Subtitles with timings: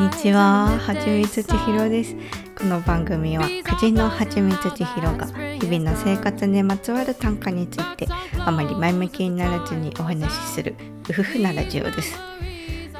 [0.00, 2.16] こんにちは、はちみつちひろです。
[2.56, 8.08] この番組は家事のはちみつちひろが日々の生活にまつわる短歌について
[8.38, 10.74] あまり前向きにならずにお話しする
[11.10, 12.18] うふふなラジオです。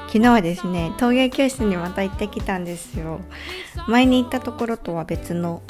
[0.09, 3.23] 昨日はですね、陶芸教室にまた行ってきたんですよ。
[3.89, 5.63] 前に行ったところとは別の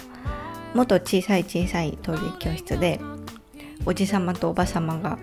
[0.75, 3.01] もっと小さい小さい陶芸教室で
[3.87, 5.17] おじさまとおばさまが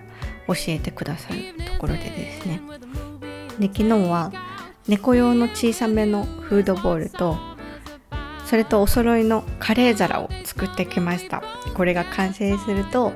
[0.46, 2.62] 教えてくださるところでですね
[3.58, 4.32] で昨日は
[4.88, 7.36] 猫用の小さめのフードボールと
[8.46, 11.42] それとお揃いのカレー皿を作ってきました。
[11.74, 13.12] これが完成すると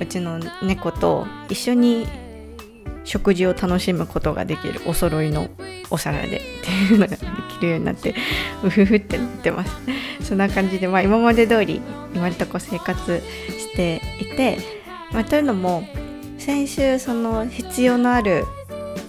[0.00, 2.08] うちの猫と一緒に
[3.04, 5.48] 食事を楽しむことができるお揃いの
[5.90, 8.14] お皿でっていうのができるようになって
[8.64, 9.72] うふふってなってます。
[10.22, 11.80] そんな感じで、まあ、今まで通り
[12.14, 14.58] 今のとこ生活していて、
[15.12, 15.84] まあ、というのも
[16.38, 18.44] 先週その必要のある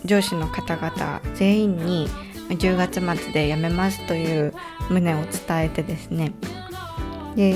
[0.06, 2.08] 上司の方々全員に
[2.50, 4.54] 10月末で辞めますという
[4.90, 6.34] 旨を伝えてですね。
[7.36, 7.56] で、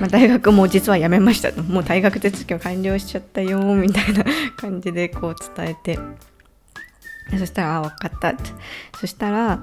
[0.00, 1.62] まあ、大学も実は辞めましたと。
[1.62, 4.24] もう大学手続きを完了しちゃったよみたいな
[4.56, 5.98] 感じでこう伝えて。
[7.38, 8.42] そしたら「あ分かった」って
[8.98, 9.62] そしたら、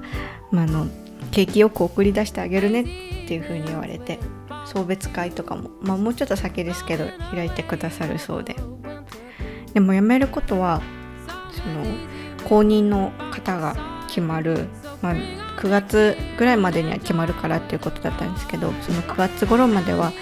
[0.50, 0.86] まあ、の
[1.32, 2.84] 景気よく送り出してあげるねっ
[3.28, 4.18] ていう風に言われて
[4.64, 8.56] 送別会とかも、まあ、もうちょっと先ですけど開いてくださるそうで。
[9.74, 10.80] でも辞めることは
[11.58, 11.84] その
[12.48, 13.76] 後任の方が
[14.08, 14.66] 決まる、
[15.02, 20.12] まあ、9月ぐらいまでには決まるからっていうことだったんですけどその9月頃までは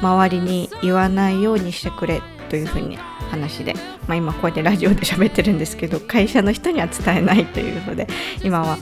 [0.00, 2.96] 周りに言わないようにしてくれというふうに
[3.30, 3.74] 話で、
[4.06, 8.06] まあ、今こうやってラジオで喋ってるんですけど会社の人には伝えないというので
[8.42, 8.78] 今は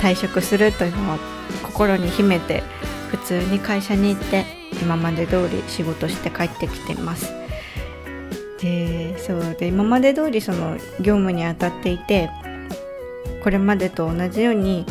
[0.00, 1.18] 退職するというのは
[1.62, 2.62] 心に秘めて
[3.10, 4.44] 普通に会社に行って
[4.82, 7.43] 今まで通り仕事して帰ってきてます。
[8.64, 12.30] でそうで今まで通りその業務に当たっていて
[13.42, 14.86] これまでと同じように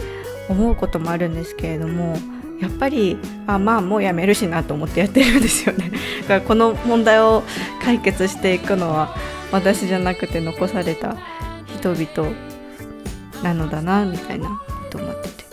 [0.48, 2.16] 思うこともあるんですけれども
[2.62, 3.18] やっぱり
[3.48, 5.92] あまあもうやめるしなと思ってやってるんですよね。
[6.22, 7.44] だからこの問題を
[7.84, 9.16] 解決していくのは
[9.52, 11.18] 私じゃなくて残された
[11.66, 12.32] 人々
[13.42, 15.44] なのだなみたいなと思ってて。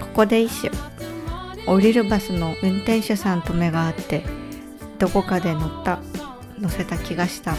[0.00, 0.70] ここで一首。
[1.66, 4.24] 降りるバスの運転手さんと目が合って
[4.98, 5.98] どこかで乗った。
[6.62, 7.56] 乗せた気がした。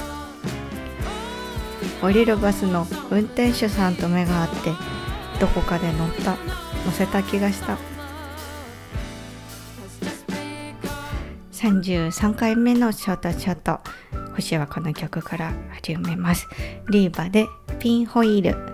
[2.01, 4.71] 降りるバスの運転手さんと目が合って
[5.39, 6.37] どこかで乗った。
[6.85, 7.77] 乗せた気がした。
[11.51, 13.79] 33回目のショートショート。
[14.35, 16.47] 星はこの曲から始めます。
[16.89, 17.47] リーバで
[17.79, 18.72] ピンホイール。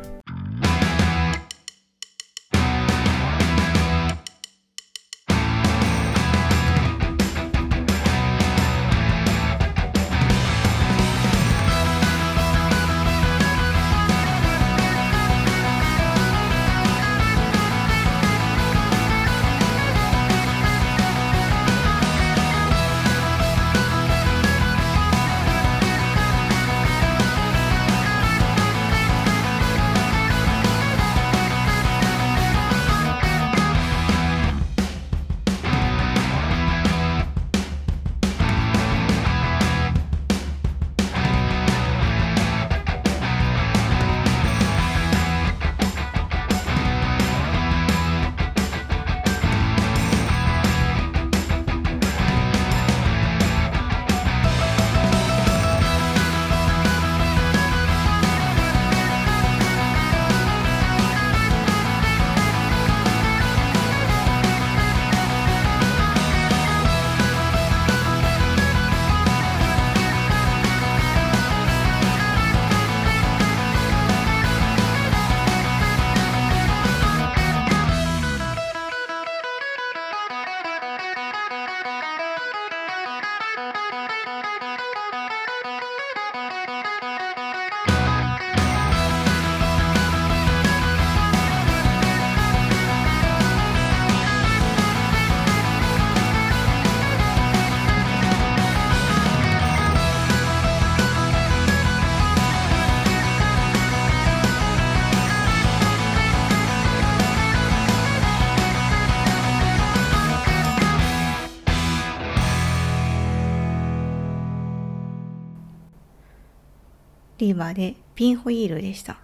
[117.40, 119.18] リーバーでピンホイールでした。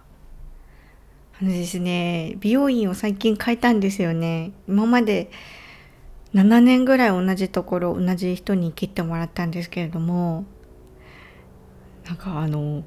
[1.40, 4.52] あのですね、美容院を最近変えたんですよね。
[4.66, 5.30] 今まで
[6.34, 10.46] 7年ぐらい同じところ、同じ人に切ってもらったんですけれども、
[12.06, 12.84] なんかあの、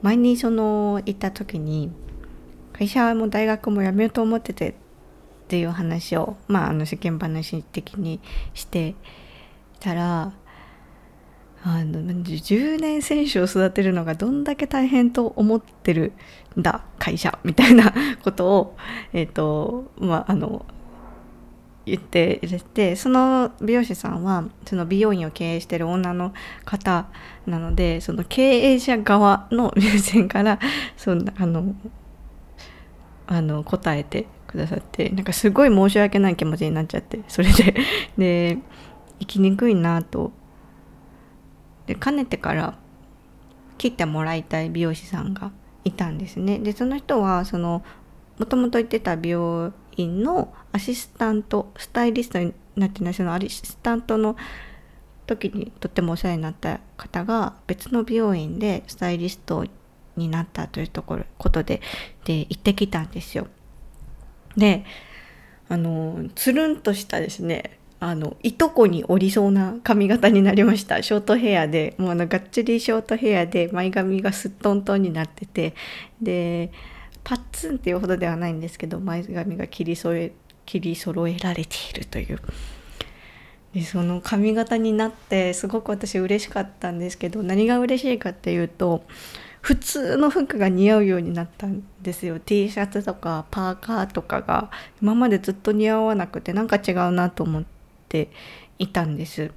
[0.00, 1.92] 前にその行った時に、
[2.72, 4.74] 会社も大学も辞めようと思っててっ
[5.46, 8.20] ていう話をまああの世間話的に
[8.54, 8.94] して
[9.78, 10.32] たら
[11.66, 16.12] あの10年選手を育てるのがどんだけ大変と思ってる
[16.58, 18.76] んだ会社みたいな ことを
[19.14, 20.66] え、ー、とまああの
[21.86, 26.34] 言っていてその美容師さんはその美容院を経営してる女の
[26.66, 27.06] 方
[27.46, 30.58] なのでその経営者側の目線から
[30.98, 31.74] そんなあの
[33.26, 37.74] あの答えてくださってなんかすごい申し訳ない気持ちになっちゃってそれで
[38.18, 38.58] で
[39.20, 40.32] 生きにくいなと
[41.86, 42.78] でかねてから
[43.78, 45.52] 切ってもらいたい美容師さんが
[45.84, 47.82] いたんですねでその人はその
[48.38, 54.36] もともと行ってた美容院のアシスタントスタイリストになってないそのアシスタントの
[55.26, 59.64] 時にとってもお世話になった方が別の美容院でスタイリスト
[60.16, 61.80] になったというところことで
[62.24, 63.46] で行ってきたんですよ。
[64.56, 64.84] で
[65.68, 71.02] あのつるんとしたですねあのいとこにおりそうな髪型になりました。
[71.02, 75.74] ショートヘアでもうあのがっつりショートヘアで前髪がすっとんとんになってて。
[76.20, 76.70] で
[77.24, 80.32] パッツンっていうほどではないんですけど前髪が切り添え
[80.66, 82.38] 切り揃えられているという。
[83.74, 89.04] でその髪型になってすごく私嬉しかったんですけど何が嬉しいかっていうと
[89.62, 92.38] 普通の服が似合うようになったんですよ。
[92.38, 97.73] T シャツとかパーカーとかが今までずっと似合わなくてなんか違うなと思って。
[98.08, 98.30] て
[98.78, 99.52] いたんです。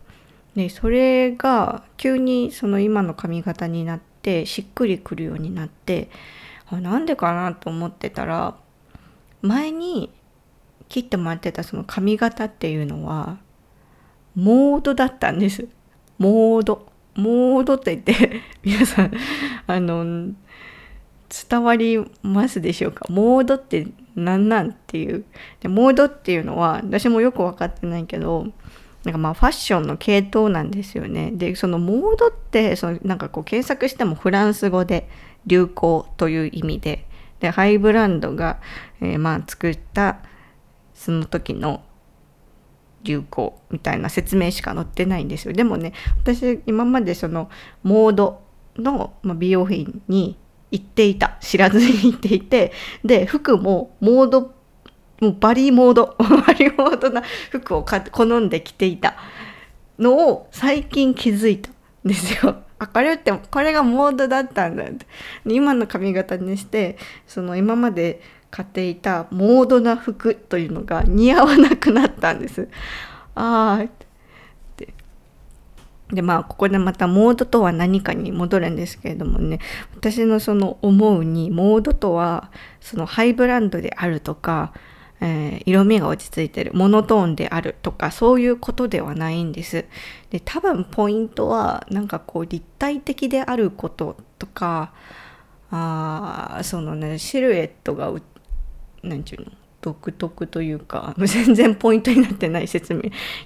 [0.56, 6.10] でそれが急にその今の髪型になってしっくりくるようになって
[6.68, 8.56] あなんでかなと思ってたら
[9.42, 10.12] 前に
[10.90, 13.38] 切ってもらってたその髪型っていうのは
[14.36, 15.68] モードだったんです。
[16.18, 16.88] モード。
[17.16, 19.12] モードって言って 皆さん
[19.66, 20.32] あの
[21.50, 23.06] 伝わりますでしょうか？
[23.10, 25.26] モードって何なんっていう。
[25.62, 28.48] でモードっていうのは私もよく分かってないけど
[29.04, 31.32] なんかまあファッションの系統なんですよね。
[31.32, 35.08] でそのモードってそのなんかこう検索してもフランス語で
[35.46, 37.06] 流行という意味で。
[37.40, 38.60] でハイブランドが、
[39.00, 40.18] えー、まあ作った
[40.96, 41.84] その時の
[43.04, 45.54] 流行みたいな説明しか載ってないんですよ。
[45.54, 45.94] でもね
[46.24, 47.50] 私今までその
[47.84, 48.42] モード
[48.78, 50.38] の美容品に
[50.72, 52.72] 行っていた知らずに行っていて
[53.04, 54.54] で服もモード
[55.22, 59.16] もうバリーモード バリーモードな服を好んで着ていた
[59.98, 61.74] のを最近気づいたん
[62.06, 62.58] ですよ。
[62.80, 65.08] あこれってこれがモードだったんだって
[65.46, 68.22] 今の髪型にしてその今まで
[68.52, 72.68] 買っていたモードな服というのが似合わなくなったんです。
[73.34, 73.97] ああ
[76.12, 79.60] でまあここでまたモードとは何かに戻るんですけれどもね
[79.96, 84.74] 私のその思うにモードとはそのハイブランドであるとか
[85.20, 89.86] えー、色味が落ち着いてるモノトーンであるとかそういうことではないんです。
[90.30, 94.94] で多分ポイントはなんかこう立体的であることとか
[95.72, 98.14] あそのねシルエットが
[99.02, 99.58] 何て言うの？
[99.88, 103.04] 独特というか 全然ポイントになってない説明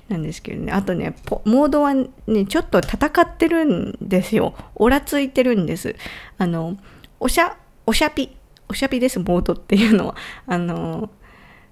[0.10, 0.72] なんですけどね。
[0.72, 2.10] あとねモードはね
[2.48, 4.56] ちょっと戦ってるんですよ。
[4.76, 5.96] オラついてるんです。
[6.38, 6.78] あの
[7.20, 7.56] おしゃ
[7.86, 8.36] おしゃぴ
[8.68, 10.16] おしゃぴですモードっていうのは。
[10.48, 11.10] あの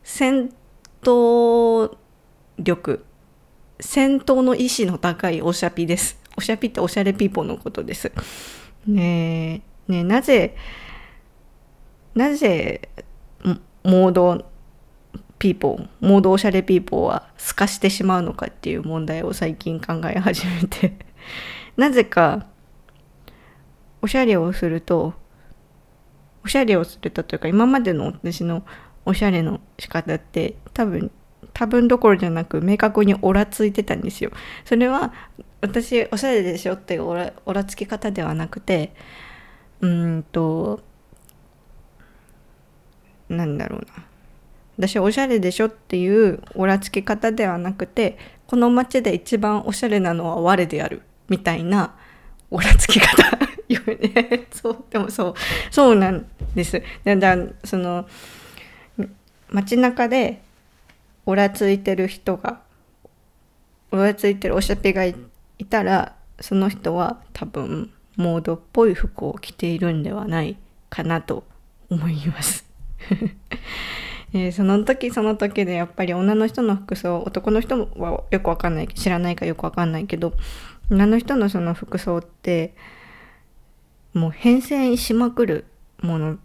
[0.03, 0.51] 戦
[1.01, 1.95] 闘
[2.57, 3.05] 力。
[3.81, 6.19] 戦闘の意志の高いおしゃぴです。
[6.37, 8.11] おしゃぴっておしゃれピーポーのことです。
[8.85, 10.55] ねえねなぜ
[12.15, 12.89] なぜ
[13.83, 14.45] モード
[15.39, 20.97] ピーポーモードおしゃれピーポーは透かしてしまうのかっていう問題を最近考え始めて
[21.77, 22.45] なぜか
[24.01, 25.13] おしゃれをすると
[26.43, 28.63] おしゃれをするとというか今までの私の
[29.05, 31.09] おしゃれの仕方って多分
[31.53, 34.31] 多分どころじゃなく明確にオラついてたんですよ。
[34.65, 35.13] それは
[35.61, 38.93] 私おしゃれでしょっていうオラオラつき方ではなくて
[39.81, 40.81] うんと
[43.29, 44.08] なんだろうな
[44.79, 48.17] 私おしゃれでしょっていうオラつき方ではなくて
[48.47, 51.95] この街で一番おしゃれなのは我であるみたいな
[52.49, 53.23] オラつき方。
[53.69, 54.47] よね。
[54.51, 55.33] そうでもそう。
[55.69, 56.81] そうなんです。
[57.03, 58.07] だからその
[59.49, 60.41] 街中で
[61.25, 62.61] オラついてる人が
[63.91, 65.13] オラついてるおしゃぺがい
[65.69, 70.57] たらその人は多分モードっぽい服を着ているんではない
[70.89, 71.43] かなと
[71.91, 72.65] 思います。
[74.33, 80.33] えー、その時その時でやっぱり女の人の服装男の人はよくわかんない知らないかよくわかんないけど
[80.91, 82.75] 女の人のその服装って
[84.13, 85.65] もう変遷しまくる
[86.01, 86.37] もの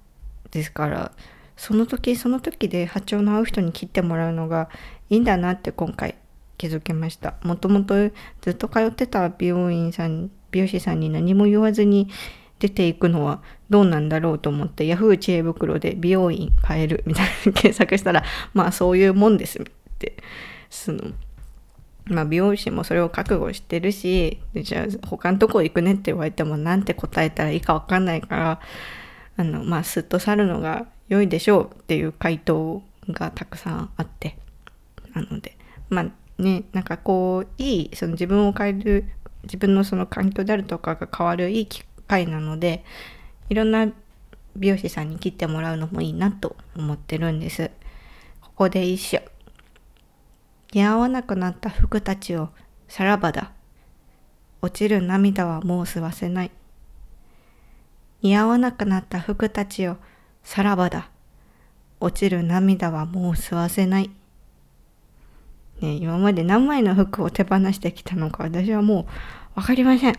[0.50, 1.12] ですから
[1.56, 4.68] その時その時で波長の合う人に切ってもらうのが
[5.10, 6.16] いいんだなって今回
[6.56, 7.34] 気づきました。
[7.42, 7.94] もともと
[8.40, 12.08] ずっと通ってた美容院さん美容師さんに何も言わずに
[12.64, 15.18] 出ていくのはどうなんだろうと思って Yahoo!
[15.18, 19.64] 知恵袋で美容院変えるみたいな検索したら まあそういうもんですっ
[19.98, 20.16] て
[20.70, 21.12] その。
[22.06, 28.60] まあ美容師もそれを覚悟してるしじゃあ他のとこ行くねって言われてもなんて答えたらいいか分かんないから
[29.38, 34.36] あのまあすっと去るのが良いでしょうっていう回答がたくさんあって。
[35.14, 35.56] なので
[35.88, 39.04] まあねなんかこういいその自分を変える
[39.44, 42.84] 自分のその環境であるとかが変わるいい機会なので
[43.48, 43.88] いろんな
[44.56, 47.70] 美容師さんに切ってもらうのもいいなと思ってるんです。
[48.40, 49.20] ここで一緒。
[50.72, 52.50] 似合わなくなった服たちを
[52.88, 53.52] さらばだ。
[54.62, 56.50] 落ちる涙はもう吸わせない。
[58.22, 59.96] 似合わなくなった服たちを
[60.42, 61.10] さらばだ。
[62.00, 64.10] 落ちる涙はもう吸わせない。
[65.80, 69.06] ね、今まで何枚の服を手放してきたのか私はも
[69.56, 70.14] う分かりません。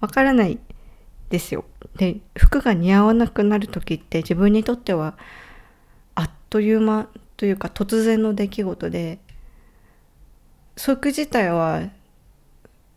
[0.00, 0.58] わからない
[1.30, 1.64] ですよ。
[1.96, 5.16] で、服が似合わなくなる時って自分にとっては
[6.14, 9.18] あっという間というか突然の出来事で、
[10.78, 11.82] 服自体は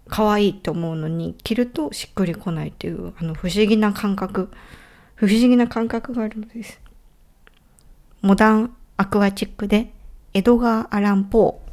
[0.08, 4.50] 可愛いと思うのに着るとしっくりこないというあの不思議な感覚
[5.16, 6.80] 不思議な感覚があるのです。
[8.22, 9.94] モダンアクアチックで
[10.34, 11.69] エドガー・アラン・ポー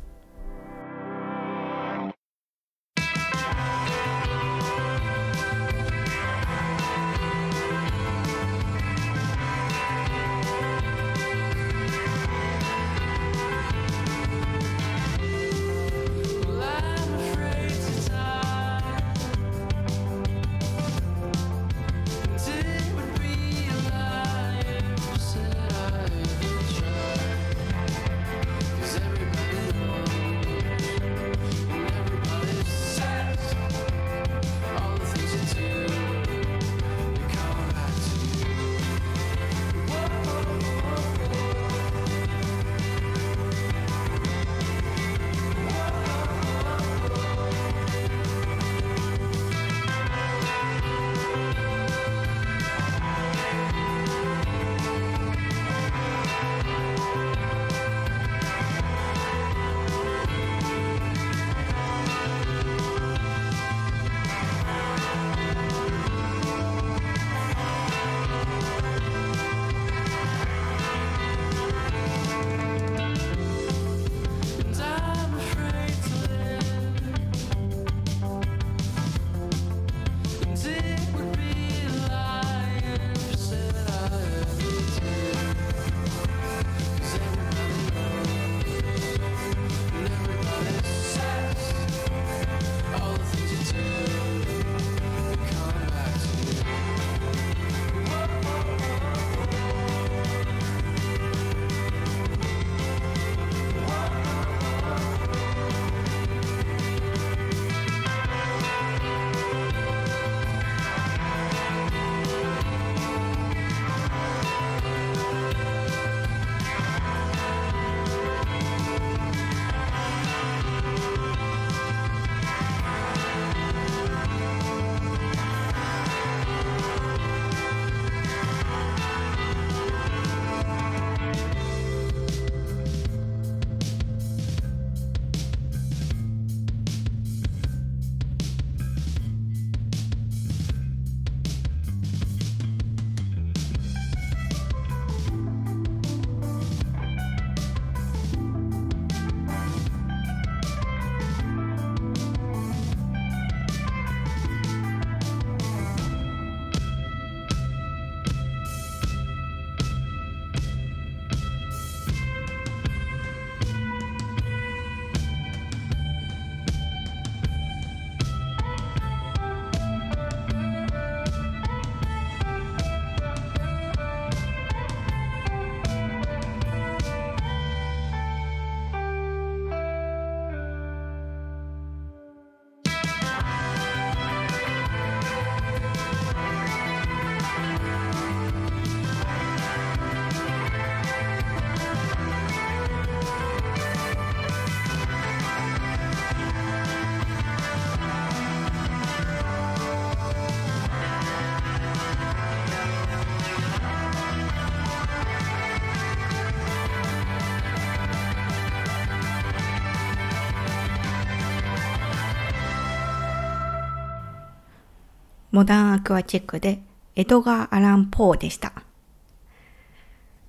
[215.57, 216.83] モダンアクアチェックで
[217.15, 218.75] エドガー・アラン・ポーでした。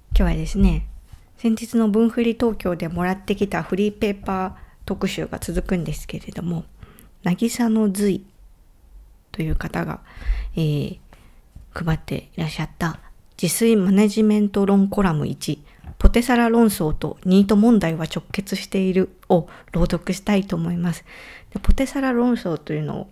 [0.09, 0.85] 今日はですね、
[1.37, 4.51] 先日の分振り東京でもらってきたフリーペーパー
[4.85, 6.65] 特集が続くんですけれども、
[7.23, 8.25] 渚の髄
[9.31, 10.01] という方が、
[10.57, 10.99] えー、
[11.71, 12.99] 配っていらっしゃった
[13.41, 15.59] 自炊マネジメント論コラム1
[15.99, 21.05] ポテサラ論争とニート問題は直結しているを朗読したいと思います。
[21.53, 23.09] でポテサラ論争というのを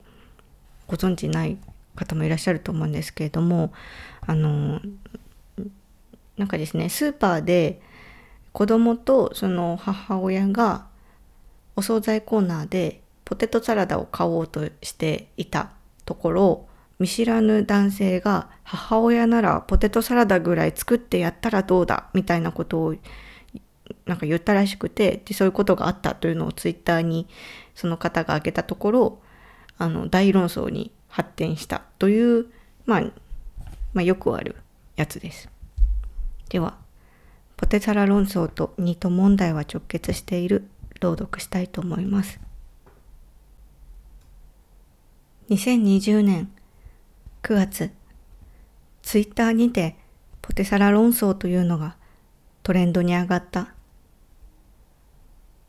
[0.88, 1.58] ご存知ない
[1.96, 3.74] 方もいらっしゃると思うんですけれども、
[4.22, 4.82] あの、
[6.38, 7.82] なんかですね、スーパーで
[8.52, 10.88] 子供とその母親が
[11.76, 15.72] お惣菜コーナーでポテトサラダを買おうとしていた
[16.06, 16.68] ところ、
[17.00, 22.96] 見知らぬ男性が母親ならポテトサラダぐらい作ってやったらどうだみたいなことを
[24.06, 27.28] なんか言ったらしくてでそういうことがあったというのをツイッターに
[27.74, 29.20] その方が挙げたところ
[29.78, 32.48] あの大論争に発展したという、
[32.86, 33.02] まあ、
[33.94, 34.58] まあよくある
[34.98, 35.48] やつです。
[36.50, 36.78] では
[37.56, 40.68] ポテサラ論争とニート問題は直結している
[41.00, 42.42] 朗読したいと思います。
[45.50, 46.52] 2020年
[47.44, 47.92] 9月、
[49.02, 49.96] ツイッターにて
[50.42, 51.96] ポテサラ論争というのが
[52.62, 53.74] トレンドに上がった。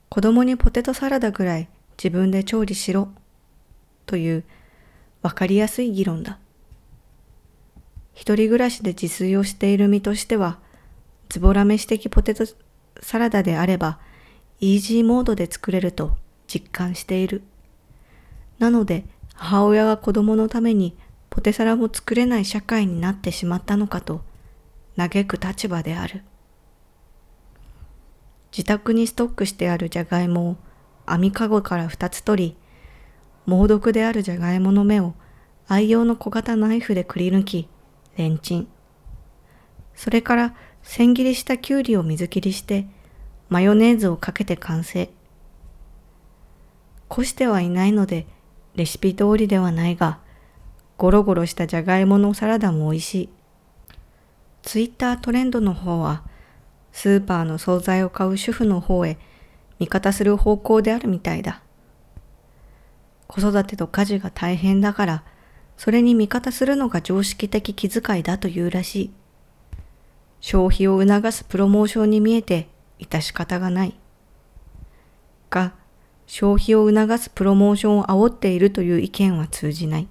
[0.08, 3.10] 子供にポテトサラダぐらい自分で調理しろ
[4.06, 4.44] という
[5.26, 6.38] わかりやすい議論だ。
[8.14, 10.60] 一人暮らしで自炊をしている身としては、
[11.28, 12.44] ズボラ飯的ポテト
[13.00, 13.98] サラダであれば、
[14.60, 17.42] イージーモードで作れると実感している。
[18.60, 20.96] なので、母親が子供のために
[21.28, 24.22] ポテサラも作れない社会になってしまったのかと
[24.96, 26.22] 嘆く立場である。
[28.52, 30.56] 自宅にストックしてあるじゃがいもを
[31.04, 32.56] 網かごから二つ取り、
[33.46, 35.14] 猛毒であるじゃがいもの芽を
[35.68, 37.68] 愛用の小型ナイフでくり抜き、
[38.16, 38.68] レンチン。
[39.94, 42.86] それから千切りしたきゅうりを水切りして、
[43.48, 45.08] マヨネーズをかけて完成。
[47.08, 48.26] こしてはいないので、
[48.74, 50.18] レシピ通りではないが、
[50.98, 53.28] ゴロゴロしたじゃがいものサラダも美味しい。
[54.62, 56.24] ツイッタートレンドの方は、
[56.92, 59.18] スーパーの惣菜を買う主婦の方へ
[59.78, 61.62] 味方する方向であるみたいだ。
[63.28, 65.22] 子育てと家事が大変だから、
[65.76, 69.10] それに味方するのが常識的気遣いだというらしい。
[70.40, 73.94] 消費を促すプロモーションに見えて致し方がない。
[75.50, 75.74] が、
[76.26, 80.08] 消費を促すプロモーションを煽っているという意見は通じない。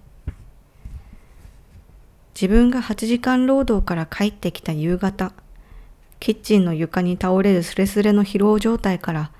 [2.34, 5.34] 自分が8時間労働から帰ってきた夕方、
[6.20, 9.32] キッチンの床に倒れるスレスレの疲労状態から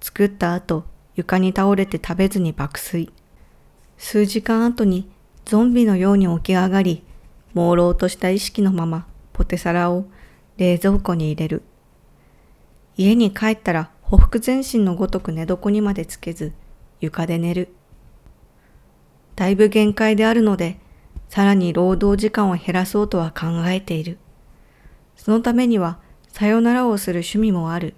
[0.00, 3.12] 作った後、床に倒れて食べずに爆睡。
[4.02, 5.08] 数時間後に
[5.44, 7.04] ゾンビのように起き上がり、
[7.54, 10.06] 朦朧とした意識のままポテサラを
[10.56, 11.62] 冷蔵庫に入れる。
[12.96, 16.54] 家に帰ったらほふ前進のごとく寝床にまでつけず
[17.00, 17.68] 床で寝る。
[19.36, 20.80] だいぶ限界であるので
[21.28, 24.18] さらに労働時間を減らそうとは考えている。
[25.14, 27.92] そのためには、さよならをする趣味もある。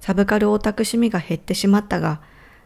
[0.00, 2.20] サブカルオタク趣味が減ってしまったが、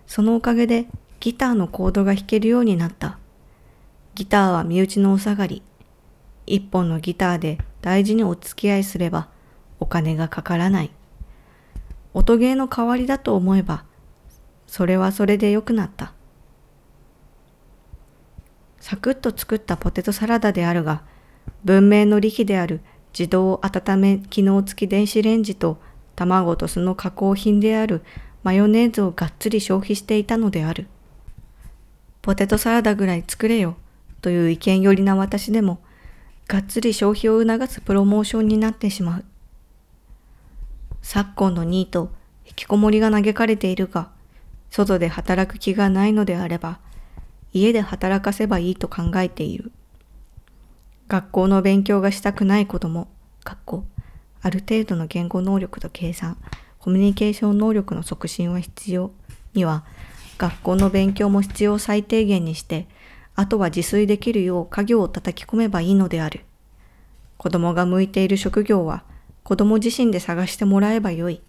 [0.06, 0.88] そのおかげで
[1.20, 3.18] ギターのコードが弾けるようになった。
[4.14, 5.62] ギターは身内のお下がり。
[6.46, 9.28] 一本のギターで大事にお付き合いすれば
[9.81, 10.90] お金がかからない。
[12.14, 13.85] 音ゲーの代わりだと思えば、
[14.66, 16.12] それはそれで良くなった。
[18.81, 21.02] サクッと作ったポテトサラダであるが、
[21.64, 22.81] 文明の利器である
[23.12, 25.78] 自動温め機能付き電子レンジと
[26.14, 28.02] 卵とその加工品である
[28.42, 30.87] マヨネーズをがっつり消費していたのである。
[32.22, 33.76] ポテトサラダぐらい作れよ
[34.20, 35.81] という意見寄りな私でも、
[36.46, 39.24] がっつり消費を促すプロモーションになってしまう。
[41.02, 42.11] 昨今のニート、
[42.46, 44.11] 引きこもりが嘆かれているが、
[44.70, 46.81] 外で働く気がないのであれば、
[47.52, 49.72] 家で働かせばいいと考えている。
[51.09, 53.09] 学校の勉強がしたくない子供、
[53.44, 53.85] 学校、
[54.42, 56.37] ある程度の言語能力と計算、
[56.78, 59.11] コミュニケーション能力の促進は必要
[59.54, 59.85] には、
[60.38, 62.87] 学校の勉強も必要最低限にして、
[63.35, 66.44] あとは自炊できるよう家業を叩き込めばいいのである。
[67.37, 69.05] 子供が向いている職業は
[69.44, 71.40] 子供自身で探してもらえばよい。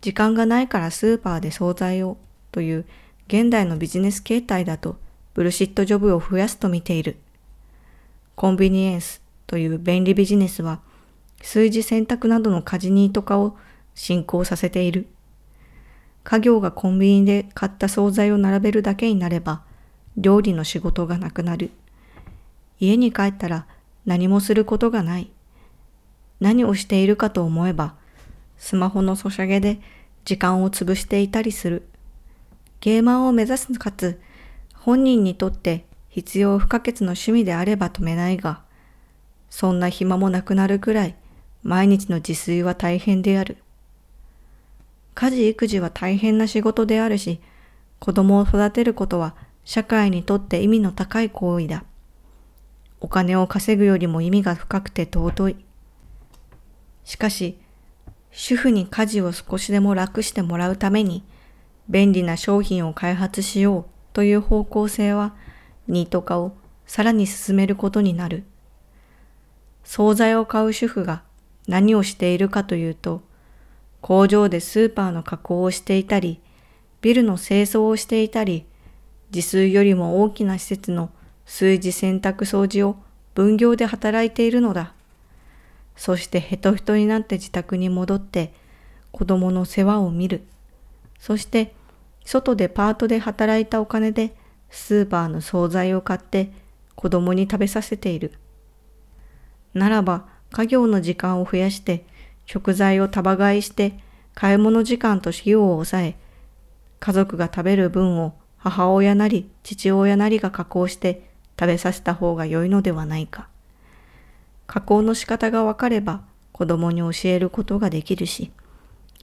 [0.00, 2.16] 時間がないからスーパーで惣菜を
[2.52, 2.84] という
[3.26, 4.96] 現代のビジネス形態だと
[5.34, 7.16] ブルシットジョブを増やすと見ている。
[8.36, 10.80] コンビニエンスという便利ビジネスは
[11.42, 13.56] 数字選択などの家事ニート化を
[13.94, 15.06] 進行させている。
[16.24, 19.62] 家業がコンビニで買った惣菜を並べるだけになれば
[20.16, 21.70] 料理の仕事がなくなる。
[22.80, 23.66] 家に帰ったら
[24.06, 25.30] 何もすることがない。
[26.40, 27.94] 何をしているかと思えば、
[28.58, 29.80] スマホのソシャゲで
[30.24, 31.86] 時間を潰していたりする。
[32.80, 34.20] ゲーマーを目指すかつ、
[34.74, 38.62] 本人にとって必要不可欠の趣味であれば止めないが、
[39.50, 41.14] そんな暇もなくなるくらい
[41.62, 43.63] 毎日の自炊は大変である。
[45.24, 47.40] 家事育児は大変な仕事であるし、
[47.98, 49.34] 子供を育てることは
[49.64, 51.84] 社会にとって意味の高い行為だ。
[53.00, 55.56] お金を稼ぐよりも意味が深くて尊い。
[57.04, 57.58] しかし、
[58.32, 61.24] 主婦に家事を少しでも楽してもらうために、
[61.88, 65.34] 便利な商品を開発しようという方向性は、
[65.88, 68.44] ニート化をさらに進めることになる。
[69.84, 71.22] 惣菜を買う主婦が
[71.66, 73.22] 何をしているかというと、
[74.04, 76.38] 工場でスーパーの加工をしていたり、
[77.00, 78.66] ビルの清掃をしていたり、
[79.34, 81.08] 自炊よりも大きな施設の
[81.46, 82.96] 炊事洗濯掃除を
[83.32, 84.92] 分業で働いているのだ。
[85.96, 88.52] そしてヘトヘトになって自宅に戻って
[89.10, 90.42] 子供の世話を見る。
[91.18, 91.74] そして
[92.26, 94.36] 外でパートで働いたお金で
[94.68, 96.52] スーパーの惣菜を買って
[96.94, 98.32] 子供に食べさせている。
[99.72, 102.04] ならば家業の時間を増やして
[102.46, 103.98] 食材を束買いして
[104.34, 106.16] 買い物時間と費用を抑え
[107.00, 111.28] 家族が食べる分を母親なり父親なりが加工して
[111.58, 113.48] 食べさせた方が良いのではないか。
[114.66, 118.50] 加工の仕方がわかれば子供に教えることができるし、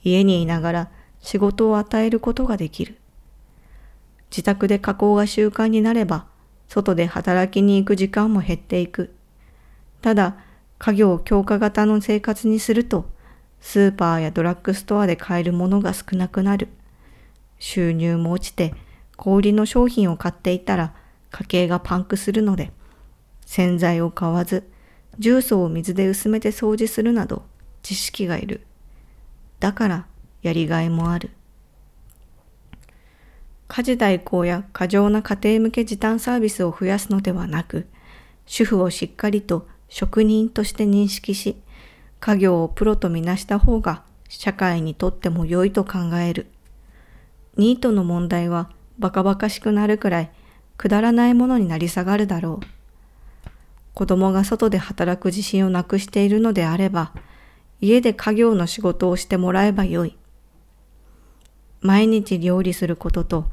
[0.04, 2.98] 家にいながら仕事を与えることができる。
[4.30, 6.26] 自宅で加工が習慣になれば、
[6.68, 9.14] 外で働きに行く時間も減っていく。
[10.02, 10.38] ただ、
[10.84, 13.06] 家業強化型の生活にすると、
[13.60, 16.70] スーパーやドラッグストアで買えるものが少なくなる。
[17.60, 18.74] 収入も落ちて、
[19.16, 20.96] 小売りの商品を買っていたら
[21.30, 22.72] 家計がパンクするので、
[23.46, 24.68] 洗剤を買わず、
[25.20, 27.44] 重曹を水で薄めて掃除するなど
[27.84, 28.66] 知識がいる。
[29.60, 30.08] だから
[30.42, 31.30] やりがいもある。
[33.68, 37.86] 家事代行や過剰な家庭向け時短サービスを増やすのではなく、
[38.48, 41.58] 主婦をしっかりと職人として認識し、
[42.22, 46.48] 家業をプロとみなした方が社会にとっても良いと考える。
[47.58, 50.32] ニートの問題はバカバカしくなるくらい
[50.78, 52.66] くだらないものになり下がるだろう。
[53.94, 57.12] 子供が外で働く自信をなくしているのであれば、
[57.82, 60.16] 家で家業の仕事をしてもらえばよい。
[61.82, 63.52] 毎日料理することと、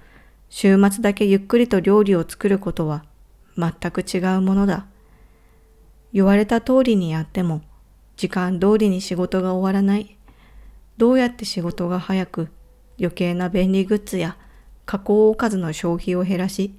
[0.50, 3.04] 週末だけゆっくりと料理を作ることは
[3.56, 4.86] 全く違うものだ。
[6.12, 7.62] 言われた通りにやっても、
[8.16, 10.16] 時間通りに仕事が終わらない。
[10.96, 12.48] どうやって仕事が早く、
[12.98, 14.36] 余計な便利グッズや
[14.86, 16.74] 加工おかずの消費を減らし、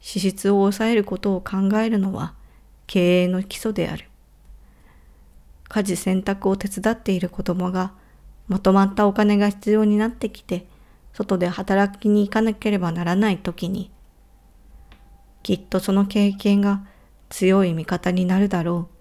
[0.00, 2.34] 支出を抑えることを考えるのは
[2.86, 4.04] 経営の基礎である。
[5.68, 7.92] 家事選択を手伝っている子供が
[8.46, 10.66] まとまったお金が必要になってきて、
[11.12, 13.90] 外で働きに行かなければならない時に、
[15.42, 16.86] きっとその経験が
[17.28, 18.96] 強い味方になるだろう。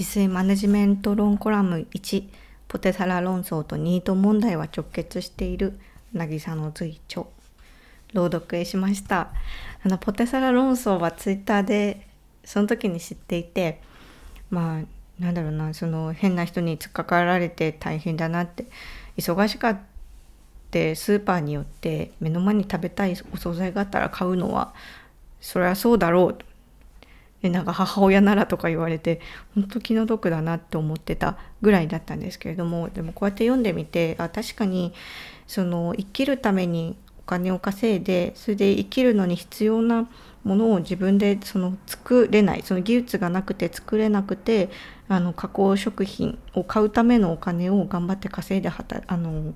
[0.00, 2.24] 自炊マネジメント論コラム1
[2.68, 5.78] ポテサラ論争とニート問題は直結している
[6.14, 7.24] 渚の随著
[8.14, 9.32] 朗読しました
[9.84, 12.08] あのポテサラ論争はツイッターで
[12.44, 13.82] その時に知っていて
[14.50, 18.66] まあなんだろうなその変な人に突っかかられて大変だなって
[19.18, 19.78] 忙しかっ
[20.70, 24.74] てスーパーによって目の前に食べたいお惣菜があったら買うのは
[25.40, 26.38] そりゃそうだろう。
[27.42, 29.20] でなんか母親ならとか言われて
[29.54, 34.92] 本当気の毒だなって思ってたぐらいだったんですけれどもでもこうやって読んでみてあ確かに
[35.46, 40.08] その生きるためにお金を稼いでそれで生きるのに必要な
[40.44, 44.70] ものを自分でその作れないその技術がなくて作れなくて
[45.08, 49.54] あの加工食品を買うためのお金を頑張って稼いであの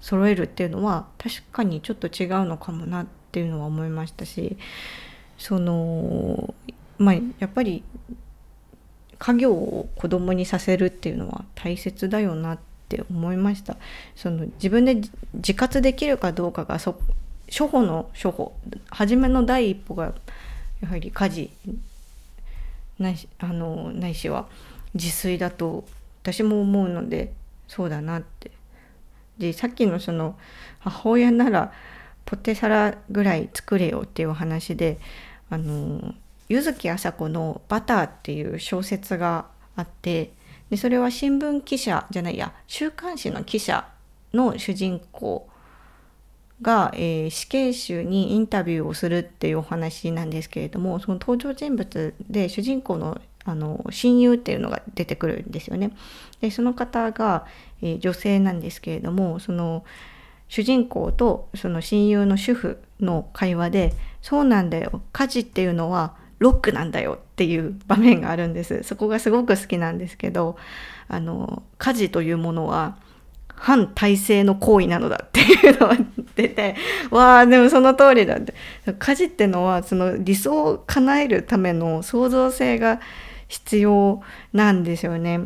[0.00, 4.56] 揃えるっていうのは確かにちょっと違うのかもなっていうのは思いましたし
[5.38, 6.54] その
[6.98, 7.82] まあやっぱり
[9.18, 12.58] 家業を子供にさせるっていうのは大切だよなっ
[12.88, 13.76] て思いました。
[14.16, 15.02] その自分で
[15.34, 16.98] 自活できるかどうかがそ
[17.48, 18.54] 初歩の初歩
[18.88, 20.14] 初めの第一歩が
[20.80, 21.50] やはり家事
[22.98, 24.46] ないしあのないしは
[24.94, 25.84] 自炊だと
[26.22, 27.32] 私も思うので
[27.68, 28.50] そうだなって
[29.40, 30.36] でさっきのその
[30.78, 31.72] 母親なら
[32.26, 35.00] ポテサラぐらい作れよっていうお話で
[35.48, 36.14] あの
[36.48, 40.32] 柚木麻子の「バター」っていう小説があって
[40.68, 43.88] でそれは新聞記者じゃないや週刊誌の記者
[44.32, 45.48] の主人公
[46.62, 55.92] が、えー、死刑囚にインタビューをするっていうお話なんですけれどもその登場人物で主人公のあの親友っていうのが出てくるんですよね。
[56.40, 57.46] でその方が、
[57.82, 59.84] えー、女性なんですけれどもその
[60.48, 70.56] 主人公とその親友の主婦の会話で「そうなんだよ家事っていうのはロックなんだよ」っていう場面があるんですそこがすごく好きなんですけど
[71.08, 72.96] あの家事というものは
[73.54, 75.96] 反体制の行為なのだっていうのが
[76.34, 76.76] 出て
[77.10, 78.54] わあでもその通りだって
[78.98, 83.00] 家事ってのはその理想を叶えるための創造性が
[83.50, 85.40] 必要なんですよね。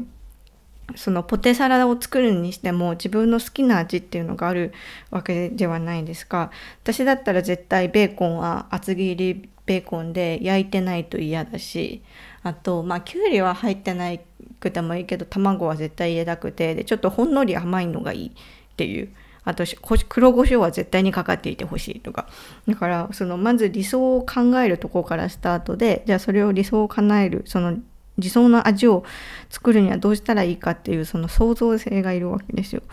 [0.94, 4.74] そのポテサラを作るにしても自分の好きな味っていうのがある
[5.10, 6.50] わけではないですか。
[6.82, 12.02] 私だったら絶対ベーコンは厚切りベーコンで焼いてないと嫌だし
[12.42, 14.20] あとまあきゅうりは入ってない
[14.60, 18.32] くてもいいけど卵は絶対入れたくてでちょっとほんのり甘いのがいいっ
[18.76, 19.08] ていう。
[19.46, 19.64] あと
[20.08, 22.28] 黒胡椒は絶対にかかっていてほしいとか。
[22.66, 27.76] だからそのまず理想を考えるとこからスタートでじゃあそれを理想を叶えるその
[28.18, 29.04] 理想の味を
[29.50, 32.90] 作るにはどうしたらいいかっていうその創造性がいるわけですよっ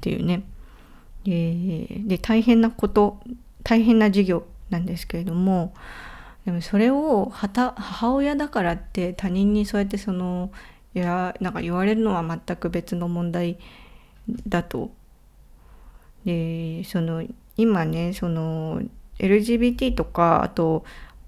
[0.00, 0.42] ていうね。
[1.24, 3.20] で大変なこと
[3.62, 5.72] 大変な授業なんですけれども
[6.44, 10.50] でもそれを母親だからって他人にそうやってその
[10.94, 13.58] いやなんか言われるのは全く別の問題
[14.48, 14.90] だと。
[16.24, 17.22] でその
[17.56, 18.80] 今ねその
[19.18, 20.84] LGBT とかあと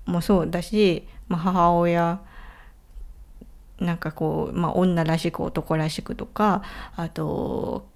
[0.07, 2.21] もそうだし、まあ、母親
[3.81, 6.63] なんかこう、まあ、女らしく男らしくとか
[6.97, 7.87] あと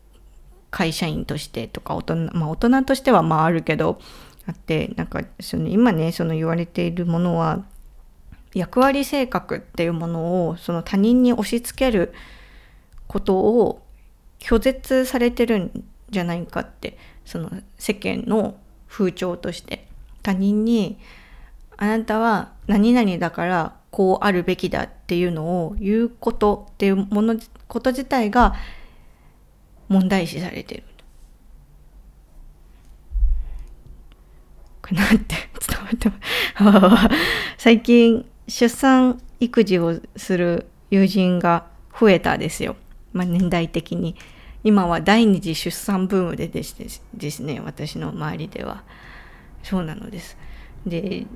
[0.71, 4.01] 会社員としてとか大人,、まあ、大人としてはまああるけど
[4.47, 7.65] あってなんかその今ねその言われているものは
[8.55, 12.13] 役割性格っていうものをその他人に押し付ける
[13.07, 13.83] ことを
[14.39, 18.57] 拒絶されてるんじゃないかってその世間の
[18.89, 19.91] 風潮として。
[20.23, 20.99] 他人に
[21.77, 28.55] あなたは何々だからこうあるべきだっていうのを言うことっていうものこと自体が
[29.89, 30.85] 問題視されてる。
[34.83, 36.11] これなんて伝わって
[37.59, 41.67] 最近出産育児をする友人が
[41.99, 42.77] 増えたですよ、
[43.13, 44.17] まあ、年代的に。
[44.63, 48.83] 今は第二次出産ブームでですね私の周りでは。
[49.63, 50.37] そうなのです。
[50.87, 51.27] で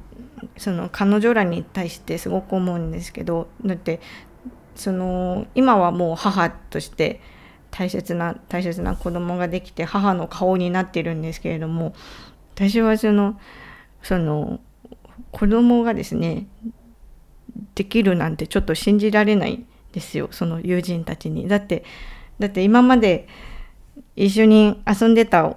[0.56, 4.00] その彼女らに対してすごく思うんですけどだって
[4.74, 7.20] その今はもう母として
[7.70, 11.94] 大切な大切な子供ができて母の顔になってるんですけれども
[12.54, 13.38] 私はその
[14.02, 14.60] その
[15.30, 16.46] 子供がですね
[17.74, 21.48] できるなんてちょっと信じられないですよその友人たちに。
[21.48, 21.84] だって
[22.38, 23.28] だって今まで
[24.16, 25.56] 一緒に遊んでた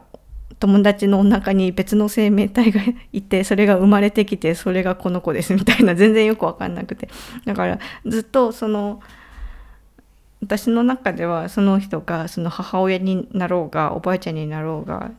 [0.59, 2.81] 友達のお腹に別の生命体が
[3.13, 7.09] いてそれが生まれてきてそれがこの子ですみたいな全然よく分かんなくて。
[7.45, 9.01] だからずっとその
[10.41, 15.11] 私の中ではその人がその母親になろうがおばあちゃんになろうが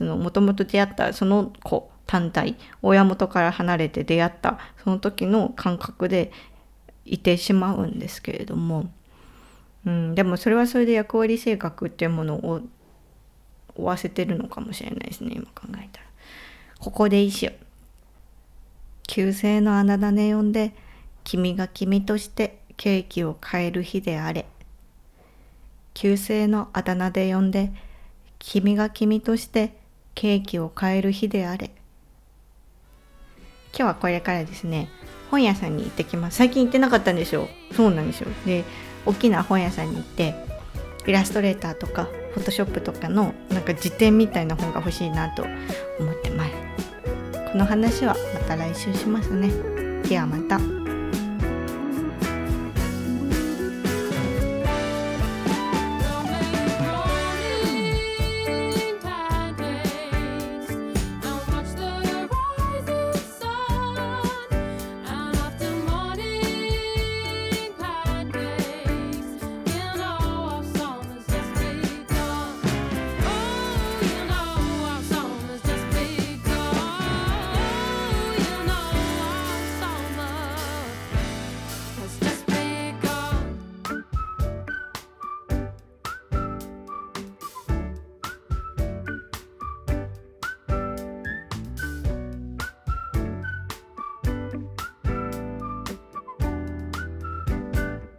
[0.00, 6.30] もともと出会ったその子単体親元から離れて出会ったその時の感覚で
[7.04, 8.90] いてしまうんですけれども、
[9.86, 12.60] うん、でもそれはそれで役割性格っていうものを
[13.76, 16.06] 負わせてるのかもしれないですね今考えたら。
[16.78, 17.52] ここで一緒。
[19.08, 20.74] 旧姓のあだ名呼んで
[21.24, 24.46] 君が君としてケーキを変える日であれ。
[25.94, 27.72] 旧姓のあだ名で呼んで
[28.38, 29.76] 君が君として
[30.14, 31.70] ケーキを変える日であれ。
[33.72, 34.88] 今日はこれからですね
[35.30, 36.38] 本屋さんに行ってきます。
[36.38, 37.48] 最近行ってなかったんですよ。
[37.72, 38.28] そうなんですよ。
[38.44, 38.64] で
[39.04, 40.34] 大きな本屋さんに行って
[41.06, 45.44] イラストレーターとかフォトショップとかのなんか辞典みたいな本が欲しいなと
[45.98, 46.50] 思ってます
[47.52, 49.50] この話はまた来週しますね
[50.02, 50.75] ではまた。